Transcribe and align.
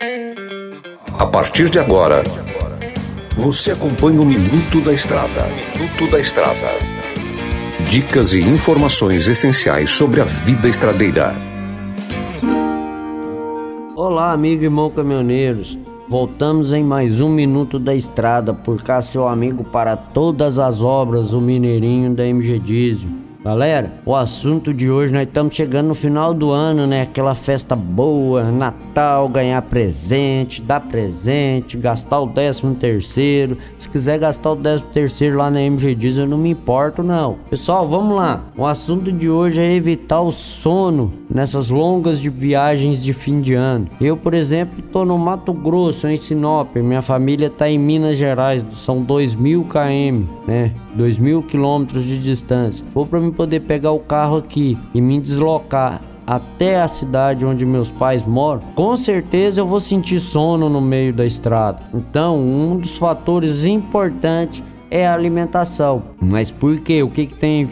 A 0.00 1.26
partir 1.26 1.68
de 1.68 1.80
agora, 1.80 2.22
você 3.36 3.72
acompanha 3.72 4.20
o 4.20 4.24
Minuto 4.24 4.80
da 4.80 4.92
Estrada. 4.92 5.48
Minuto 5.74 6.08
da 6.08 6.20
Estrada. 6.20 6.78
Dicas 7.90 8.32
e 8.32 8.40
informações 8.40 9.26
essenciais 9.26 9.90
sobre 9.90 10.20
a 10.20 10.24
vida 10.24 10.68
estradeira. 10.68 11.34
Olá, 13.96 14.30
amigo 14.30 14.62
e 14.62 14.66
irmão 14.66 14.88
caminhoneiros. 14.88 15.76
Voltamos 16.08 16.72
em 16.72 16.84
mais 16.84 17.20
um 17.20 17.28
Minuto 17.28 17.76
da 17.80 17.92
Estrada, 17.92 18.54
por 18.54 18.80
cá 18.80 19.02
seu 19.02 19.26
amigo 19.26 19.64
para 19.64 19.96
todas 19.96 20.60
as 20.60 20.80
obras, 20.80 21.32
o 21.32 21.40
Mineirinho 21.40 22.14
da 22.14 22.24
MG 22.24 22.60
Diesel. 22.60 23.27
Galera, 23.48 23.90
o 24.04 24.14
assunto 24.14 24.74
de 24.74 24.90
hoje, 24.90 25.10
nós 25.10 25.22
estamos 25.22 25.54
chegando 25.54 25.86
no 25.86 25.94
final 25.94 26.34
do 26.34 26.50
ano, 26.50 26.86
né? 26.86 27.00
Aquela 27.00 27.34
festa 27.34 27.74
boa, 27.74 28.42
Natal, 28.42 29.26
ganhar 29.26 29.62
presente, 29.62 30.60
dar 30.60 30.80
presente, 30.80 31.78
gastar 31.78 32.20
o 32.20 32.26
décimo 32.26 32.74
terceiro. 32.74 33.56
Se 33.78 33.88
quiser 33.88 34.18
gastar 34.18 34.52
o 34.52 34.54
décimo 34.54 34.90
terceiro 34.90 35.38
lá 35.38 35.50
na 35.50 35.62
MG 35.62 35.94
Diesel, 35.94 36.24
eu 36.24 36.28
não 36.28 36.36
me 36.36 36.50
importo 36.50 37.02
não. 37.02 37.38
Pessoal, 37.48 37.88
vamos 37.88 38.14
lá. 38.14 38.44
O 38.54 38.66
assunto 38.66 39.10
de 39.10 39.30
hoje 39.30 39.62
é 39.62 39.72
evitar 39.72 40.20
o 40.20 40.30
sono 40.30 41.10
nessas 41.30 41.70
longas 41.70 42.20
de 42.20 42.28
viagens 42.28 43.02
de 43.02 43.14
fim 43.14 43.40
de 43.40 43.54
ano. 43.54 43.86
Eu, 43.98 44.14
por 44.14 44.34
exemplo, 44.34 44.82
tô 44.92 45.06
no 45.06 45.16
Mato 45.16 45.54
Grosso, 45.54 46.06
em 46.06 46.18
Sinop. 46.18 46.76
Minha 46.76 47.00
família 47.00 47.48
tá 47.48 47.66
em 47.66 47.78
Minas 47.78 48.18
Gerais, 48.18 48.62
são 48.72 49.02
2 49.02 49.34
mil 49.34 49.64
km, 49.64 50.24
né? 50.46 50.70
2 50.94 51.16
mil 51.18 51.42
quilômetros 51.42 52.04
de 52.04 52.18
distância. 52.18 52.84
Vou 52.92 53.06
para 53.06 53.20
poder 53.38 53.60
pegar 53.60 53.92
o 53.92 54.00
carro 54.00 54.38
aqui 54.38 54.76
e 54.92 55.00
me 55.00 55.20
deslocar 55.20 56.02
até 56.26 56.82
a 56.82 56.88
cidade 56.88 57.46
onde 57.46 57.64
meus 57.64 57.90
pais 57.90 58.22
moram, 58.26 58.60
com 58.74 58.94
certeza 58.96 59.60
eu 59.60 59.66
vou 59.66 59.80
sentir 59.80 60.18
sono 60.20 60.68
no 60.68 60.80
meio 60.80 61.12
da 61.14 61.24
estrada. 61.24 61.78
Então, 61.94 62.38
um 62.38 62.76
dos 62.76 62.98
fatores 62.98 63.64
importantes 63.64 64.62
é 64.90 65.06
a 65.06 65.14
alimentação. 65.14 66.02
Mas 66.20 66.50
por 66.50 66.78
quê? 66.80 67.02
O 67.02 67.10
que, 67.10 67.26
que 67.26 67.34
tem 67.34 67.66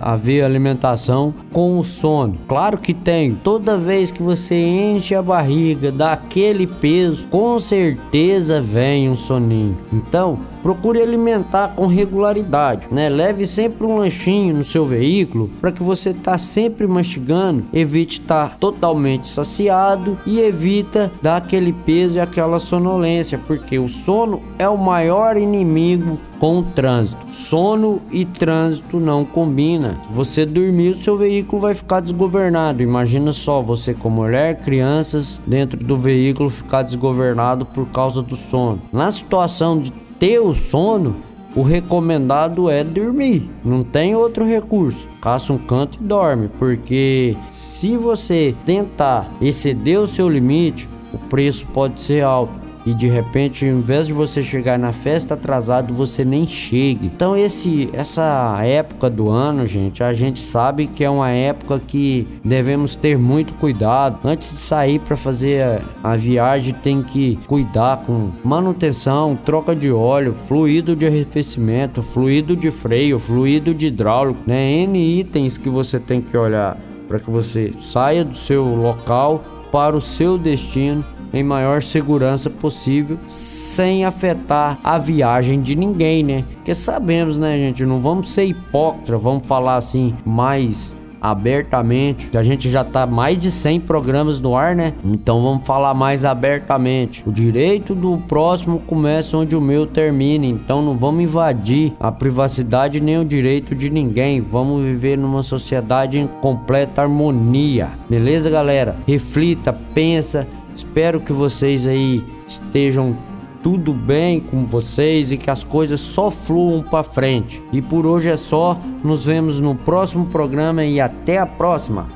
a 0.00 0.16
ver 0.16 0.42
a 0.42 0.46
alimentação 0.46 1.34
com 1.52 1.78
o 1.78 1.84
sono? 1.84 2.34
Claro 2.46 2.78
que 2.78 2.94
tem. 2.94 3.34
Toda 3.34 3.76
vez 3.76 4.10
que 4.10 4.22
você 4.22 4.54
enche 4.54 5.14
a 5.14 5.22
barriga 5.22 5.90
daquele 5.90 6.66
peso, 6.66 7.26
com 7.26 7.58
certeza 7.58 8.60
vem 8.60 9.10
um 9.10 9.16
soninho. 9.16 9.76
Então, 9.92 10.38
procure 10.62 11.00
alimentar 11.00 11.74
com 11.74 11.86
regularidade, 11.86 12.86
né? 12.90 13.08
Leve 13.08 13.46
sempre 13.46 13.86
um 13.86 13.98
lanchinho 13.98 14.56
no 14.56 14.64
seu 14.64 14.84
veículo 14.86 15.50
para 15.60 15.72
que 15.72 15.82
você 15.82 16.12
tá 16.12 16.38
sempre 16.38 16.86
mastigando, 16.86 17.64
evite 17.72 18.20
estar 18.20 18.50
tá 18.50 18.56
totalmente 18.58 19.28
saciado 19.28 20.16
e 20.26 20.40
evita 20.40 21.10
dar 21.22 21.36
aquele 21.36 21.72
peso 21.72 22.18
e 22.18 22.20
aquela 22.20 22.58
sonolência, 22.58 23.40
porque 23.46 23.78
o 23.78 23.88
sono 23.88 24.42
é 24.58 24.68
o 24.68 24.76
maior 24.76 25.36
inimigo 25.36 26.18
com 26.38 26.58
o 26.58 26.62
trânsito. 26.62 27.18
Sono 27.30 28.00
e 28.10 28.24
trânsito 28.24 29.00
não 29.00 29.24
combina. 29.24 30.00
Você 30.10 30.46
dormir, 30.46 30.90
o 30.90 31.02
seu 31.02 31.16
veículo 31.16 31.62
vai 31.62 31.74
ficar 31.74 32.00
desgovernado. 32.00 32.82
Imagina 32.82 33.32
só 33.32 33.60
você 33.60 33.92
com 33.92 34.08
mulher, 34.08 34.60
crianças 34.60 35.40
dentro 35.46 35.78
do 35.78 35.96
veículo 35.96 36.48
ficar 36.48 36.82
desgovernado 36.82 37.66
por 37.66 37.86
causa 37.86 38.22
do 38.22 38.36
sono. 38.36 38.80
Na 38.92 39.10
situação 39.10 39.78
de 39.78 39.92
ter 40.18 40.38
o 40.38 40.54
sono, 40.54 41.16
o 41.54 41.62
recomendado 41.62 42.68
é 42.70 42.84
dormir. 42.84 43.48
Não 43.64 43.82
tem 43.82 44.14
outro 44.14 44.44
recurso. 44.44 45.06
Caça 45.20 45.52
um 45.52 45.58
canto 45.58 45.98
e 46.00 46.04
dorme, 46.04 46.48
porque 46.58 47.36
se 47.48 47.96
você 47.96 48.54
tentar 48.64 49.30
exceder 49.40 49.98
o 49.98 50.06
seu 50.06 50.28
limite, 50.28 50.88
o 51.12 51.18
preço 51.18 51.66
pode 51.72 52.00
ser 52.00 52.22
alto 52.22 52.67
e 52.88 52.94
de 52.94 53.06
repente, 53.06 53.66
em 53.66 53.82
vez 53.82 54.06
de 54.06 54.14
você 54.14 54.42
chegar 54.42 54.78
na 54.78 54.92
festa 54.94 55.34
atrasado, 55.34 55.92
você 55.92 56.24
nem 56.24 56.46
chegue. 56.46 57.04
Então, 57.04 57.36
esse 57.36 57.90
essa 57.92 58.58
época 58.62 59.10
do 59.10 59.28
ano, 59.28 59.66
gente, 59.66 60.02
a 60.02 60.14
gente 60.14 60.40
sabe 60.40 60.86
que 60.86 61.04
é 61.04 61.10
uma 61.10 61.28
época 61.30 61.78
que 61.86 62.26
devemos 62.42 62.96
ter 62.96 63.18
muito 63.18 63.52
cuidado. 63.54 64.18
Antes 64.24 64.50
de 64.52 64.56
sair 64.56 65.00
para 65.00 65.18
fazer 65.18 65.62
a, 66.02 66.12
a 66.12 66.16
viagem, 66.16 66.72
tem 66.72 67.02
que 67.02 67.38
cuidar 67.46 68.04
com 68.06 68.30
manutenção, 68.42 69.36
troca 69.36 69.76
de 69.76 69.92
óleo, 69.92 70.34
fluido 70.46 70.96
de 70.96 71.06
arrefecimento, 71.06 72.02
fluido 72.02 72.56
de 72.56 72.70
freio, 72.70 73.18
fluido 73.18 73.74
de 73.74 73.88
hidráulico, 73.88 74.40
né? 74.46 74.66
N 74.80 74.98
itens 74.98 75.58
que 75.58 75.68
você 75.68 76.00
tem 76.00 76.22
que 76.22 76.34
olhar 76.34 76.78
para 77.06 77.18
que 77.18 77.30
você 77.30 77.70
saia 77.78 78.24
do 78.24 78.34
seu 78.34 78.64
local 78.64 79.44
para 79.70 79.94
o 79.94 80.00
seu 80.00 80.38
destino 80.38 81.04
em 81.32 81.42
maior 81.42 81.82
segurança 81.82 82.50
possível, 82.50 83.18
sem 83.26 84.04
afetar 84.04 84.78
a 84.82 84.98
viagem 84.98 85.60
de 85.60 85.76
ninguém, 85.76 86.22
né? 86.22 86.44
Porque 86.54 86.74
sabemos, 86.74 87.38
né, 87.38 87.56
gente, 87.56 87.84
não 87.84 87.98
vamos 88.00 88.30
ser 88.30 88.44
hipócritas, 88.44 89.20
vamos 89.20 89.46
falar 89.46 89.76
assim 89.76 90.14
mais 90.24 90.96
abertamente, 91.20 92.28
que 92.28 92.36
a 92.36 92.42
gente 92.42 92.70
já 92.70 92.84
tá 92.84 93.06
mais 93.06 93.38
de 93.38 93.50
100 93.50 93.80
programas 93.80 94.40
no 94.40 94.56
ar, 94.56 94.74
né? 94.74 94.94
Então 95.04 95.42
vamos 95.42 95.66
falar 95.66 95.94
mais 95.94 96.24
abertamente. 96.24 97.22
O 97.26 97.32
direito 97.32 97.94
do 97.94 98.18
próximo 98.28 98.80
começa 98.86 99.36
onde 99.36 99.56
o 99.56 99.60
meu 99.60 99.86
termina, 99.86 100.46
então 100.46 100.82
não 100.82 100.96
vamos 100.96 101.24
invadir 101.24 101.92
a 101.98 102.10
privacidade 102.10 103.00
nem 103.00 103.18
o 103.18 103.24
direito 103.24 103.74
de 103.74 103.90
ninguém. 103.90 104.40
Vamos 104.40 104.82
viver 104.82 105.18
numa 105.18 105.42
sociedade 105.42 106.18
em 106.18 106.26
completa 106.40 107.02
harmonia. 107.02 107.90
Beleza, 108.08 108.48
galera? 108.48 108.96
Reflita, 109.06 109.72
pensa 109.94 110.46
Espero 110.78 111.18
que 111.18 111.32
vocês 111.32 111.88
aí 111.88 112.22
estejam 112.46 113.18
tudo 113.64 113.92
bem 113.92 114.38
com 114.38 114.64
vocês 114.64 115.32
e 115.32 115.36
que 115.36 115.50
as 115.50 115.64
coisas 115.64 116.00
só 116.00 116.30
fluam 116.30 116.84
para 116.84 117.02
frente. 117.02 117.60
E 117.72 117.82
por 117.82 118.06
hoje 118.06 118.30
é 118.30 118.36
só. 118.36 118.80
Nos 119.02 119.24
vemos 119.24 119.58
no 119.58 119.74
próximo 119.74 120.26
programa 120.26 120.84
e 120.84 121.00
até 121.00 121.38
a 121.38 121.46
próxima. 121.46 122.06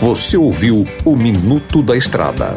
Você 0.00 0.36
ouviu 0.36 0.86
o 1.04 1.16
Minuto 1.16 1.82
da 1.82 1.96
Estrada. 1.96 2.56